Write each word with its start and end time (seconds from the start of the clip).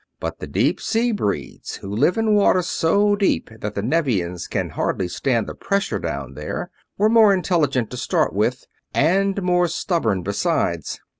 But 0.19 0.39
the 0.39 0.47
deep 0.47 0.81
sea 0.81 1.11
breeds, 1.11 1.75
who 1.75 1.87
live 1.95 2.17
in 2.17 2.33
water 2.33 2.63
so 2.63 3.15
deep 3.15 3.51
that 3.61 3.75
the 3.75 3.83
Nevians 3.83 4.47
can 4.49 4.69
hardly 4.71 5.07
stand 5.07 5.45
the 5.45 5.53
pressure 5.53 5.99
down 5.99 6.33
there, 6.33 6.71
were 6.97 7.07
more 7.07 7.35
intelligent 7.35 7.91
to 7.91 7.97
start 7.97 8.33
with, 8.33 8.65
and 8.95 9.39
more 9.43 9.67
stubborn 9.67 10.23
besides. 10.23 10.99